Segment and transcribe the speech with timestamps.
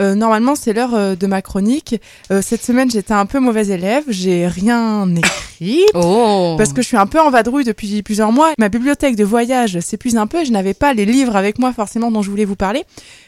[0.00, 2.00] normalement, c'est l'heure de ma chronique.
[2.42, 4.04] cette semaine, j'étais un peu mauvaise élève.
[4.08, 5.40] J'ai rien écrit
[5.94, 6.54] Oh.
[6.56, 8.52] parce que je suis un peu en vadrouille depuis plusieurs mois.
[8.58, 10.44] Ma bibliothèque de voyage s'épuise un peu.
[10.44, 12.84] Je n'avais pas les livres avec moi forcément dont je voulais vous parler.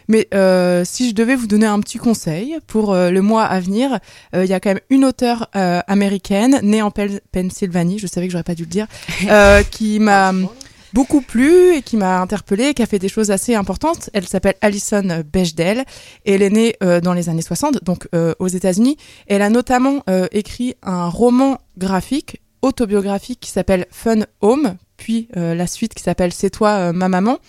[0.09, 3.61] Mais euh, si je devais vous donner un petit conseil pour euh, le mois à
[3.61, 3.99] venir,
[4.35, 8.27] euh, il y a quand même une auteure euh, américaine née en Pennsylvanie, je savais
[8.27, 8.87] que j'aurais pas dû le dire,
[9.31, 10.33] euh, qui m'a
[10.93, 14.11] beaucoup plu et qui m'a interpellée, qui a fait des choses assez importantes.
[14.13, 15.85] Elle s'appelle Alison Bechdel
[16.25, 18.97] elle est née euh, dans les années 60, donc euh, aux États-Unis.
[19.27, 25.57] Elle a notamment euh, écrit un roman graphique autobiographique qui s'appelle Fun Home, puis euh,
[25.57, 27.41] la suite qui s'appelle C'est toi euh, ma maman,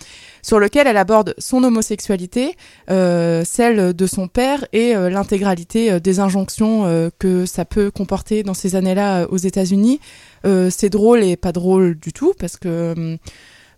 [0.42, 2.56] sur lequel elle aborde son homosexualité,
[2.90, 8.74] euh, celle de son père et l'intégralité des injonctions que ça peut comporter dans ces
[8.74, 10.00] années-là aux États-Unis.
[10.44, 13.16] C'est drôle et pas drôle du tout parce que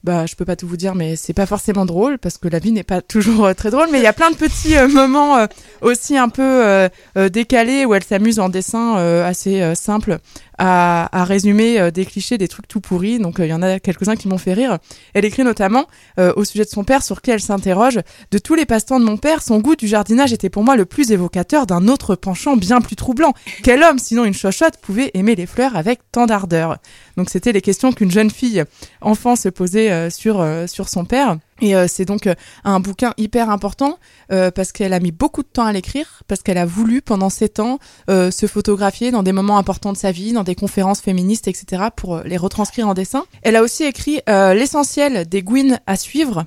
[0.04, 2.58] bah je peux pas tout vous dire mais c'est pas forcément drôle parce que la
[2.60, 5.46] vie n'est pas toujours très drôle mais il y a plein de petits moments
[5.82, 6.88] aussi un peu
[7.30, 10.18] décalés où elle s'amuse en dessin assez simple
[10.58, 13.18] à, à résumer euh, des clichés des trucs tout pourris.
[13.18, 14.78] Donc euh, il y en a quelques-uns qui m'ont fait rire.
[15.14, 15.86] Elle écrit notamment
[16.18, 19.04] euh, au sujet de son père sur qui elle s'interroge de tous les passe-temps de
[19.04, 22.56] mon père son goût du jardinage était pour moi le plus évocateur d'un autre penchant
[22.56, 23.32] bien plus troublant.
[23.62, 26.78] Quel homme sinon une chochotte pouvait aimer les fleurs avec tant d'ardeur?
[27.16, 28.64] Donc c'était les questions qu'une jeune fille
[29.00, 33.50] enfant se posait sur sur son père et euh, c'est donc euh, un bouquin hyper
[33.50, 33.98] important
[34.30, 37.30] euh, parce qu'elle a mis beaucoup de temps à l'écrire, parce qu'elle a voulu pendant
[37.30, 37.78] sept ans
[38.10, 41.84] euh, se photographier dans des moments importants de sa vie, dans des conférences féministes, etc.,
[41.94, 43.24] pour les retranscrire en dessin.
[43.42, 46.46] Elle a aussi écrit l'essentiel des Gwyn à suivre.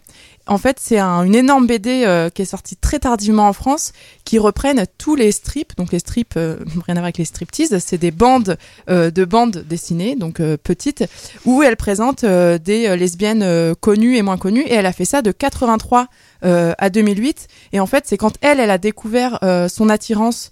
[0.49, 3.93] En fait, c'est un- une énorme BD euh, qui est sortie très tardivement en France,
[4.25, 5.75] qui reprennent tous les strips.
[5.77, 8.57] Donc les strips, euh, rien à voir avec les striptease, c'est des bandes
[8.89, 11.05] euh, de bandes dessinées, donc euh, petites,
[11.45, 14.63] où elle présente euh, des euh, lesbiennes connues et moins connues.
[14.63, 16.07] Et elle a fait ça de 83
[16.43, 17.47] euh, à 2008.
[17.73, 20.49] Et en fait, c'est quand elle, elle a découvert son attirance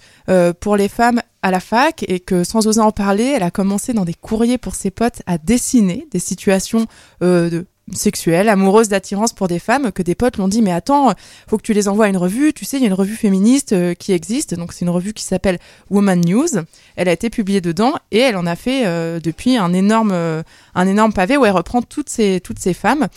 [0.59, 3.93] pour les femmes à la fac et que sans oser en parler, elle a commencé
[3.93, 6.85] dans des courriers pour ses potes à dessiner des situations
[7.23, 11.13] euh, de sexuelles, amoureuses d'attirance pour des femmes que des potes l'ont dit mais attends,
[11.47, 13.15] faut que tu les envoies à une revue, tu sais, il y a une revue
[13.15, 15.59] féministe euh, qui existe, donc c'est une revue qui s'appelle
[15.89, 16.47] Woman News.
[16.95, 20.43] Elle a été publiée dedans et elle en a fait euh, depuis un énorme euh,
[20.75, 23.07] un énorme pavé où elle reprend toutes ces toutes ces femmes.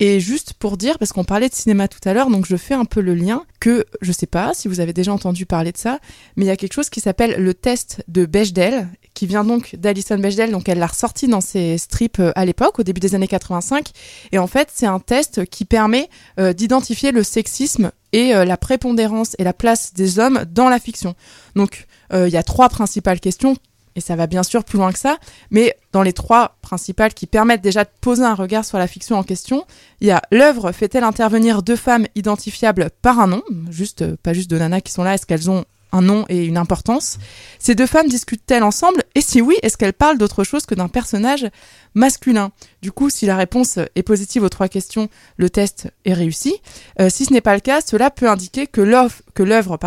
[0.00, 2.74] Et juste pour dire, parce qu'on parlait de cinéma tout à l'heure, donc je fais
[2.74, 5.76] un peu le lien que, je sais pas si vous avez déjà entendu parler de
[5.76, 5.98] ça,
[6.36, 8.86] mais il y a quelque chose qui s'appelle le test de Bechdel,
[9.18, 12.78] qui vient donc d'Alison Bechdel, donc elle l'a ressorti dans ses strips euh, à l'époque,
[12.78, 13.90] au début des années 85,
[14.30, 16.08] et en fait c'est un test qui permet
[16.38, 20.78] euh, d'identifier le sexisme et euh, la prépondérance et la place des hommes dans la
[20.78, 21.16] fiction.
[21.56, 23.56] Donc il y a trois principales questions,
[23.94, 25.18] et ça va bien sûr plus loin que ça,
[25.50, 29.18] mais dans les trois principales qui permettent déjà de poser un regard sur la fiction
[29.18, 29.66] en question,
[30.00, 34.48] il y a l'œuvre fait-elle intervenir deux femmes identifiables par un nom, juste pas juste
[34.48, 37.18] deux nanas qui sont là, est-ce qu'elles ont un nom et une importance
[37.58, 39.02] Ces deux femmes discutent-elles ensemble?
[39.14, 41.46] Et si oui, est-ce qu'elles parlent d'autre chose que d'un personnage
[41.94, 42.52] masculin?
[42.82, 46.54] Du coup, si la réponse est positive aux trois questions, le test est réussi.
[47.00, 49.78] Euh, si ce n'est pas le cas, cela peut indiquer que l'œuvre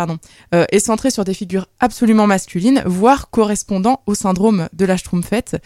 [0.54, 5.56] euh, est centrée sur des figures absolument masculines, voire correspondant au syndrome de la Schtroumpfette.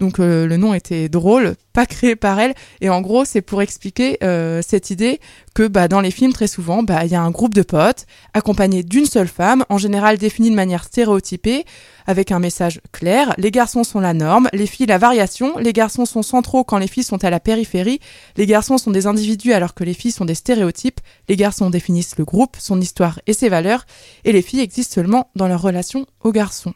[0.00, 3.62] Donc euh, le nom était drôle, pas créé par elle, et en gros c'est pour
[3.62, 5.20] expliquer euh, cette idée
[5.54, 8.06] que bah, dans les films très souvent bah, il y a un groupe de potes
[8.32, 11.64] accompagné d'une seule femme, en général définie de manière stéréotypée,
[12.06, 13.34] avec un message clair.
[13.38, 16.88] Les garçons sont la norme, les filles la variation, les garçons sont centraux quand les
[16.88, 18.00] filles sont à la périphérie,
[18.36, 22.18] les garçons sont des individus alors que les filles sont des stéréotypes, les garçons définissent
[22.18, 23.86] le groupe, son histoire et ses valeurs,
[24.24, 26.74] et les filles existent seulement dans leur relation aux garçons.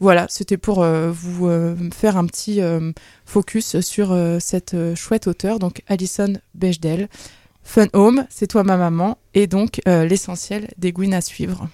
[0.00, 2.92] Voilà, c'était pour euh, vous euh, faire un petit euh,
[3.24, 7.08] focus sur cette chouette auteure, donc Alison Bechdel.
[7.62, 11.68] Fun Home, c'est toi ma maman, et donc l'essentiel des Gwyn à suivre.